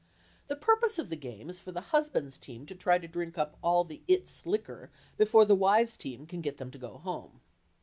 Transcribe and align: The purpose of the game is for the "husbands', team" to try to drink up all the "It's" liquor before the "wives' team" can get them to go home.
The 0.47 0.55
purpose 0.55 0.97
of 0.97 1.09
the 1.11 1.15
game 1.15 1.47
is 1.47 1.59
for 1.59 1.71
the 1.71 1.81
"husbands', 1.93 2.39
team" 2.39 2.65
to 2.65 2.73
try 2.73 2.97
to 2.97 3.07
drink 3.07 3.37
up 3.37 3.55
all 3.61 3.83
the 3.83 4.01
"It's" 4.07 4.47
liquor 4.47 4.89
before 5.15 5.45
the 5.45 5.53
"wives' 5.53 5.95
team" 5.95 6.25
can 6.25 6.41
get 6.41 6.57
them 6.57 6.71
to 6.71 6.79
go 6.79 6.97
home. 6.97 7.39